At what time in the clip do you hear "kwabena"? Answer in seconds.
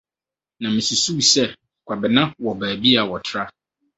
1.85-2.21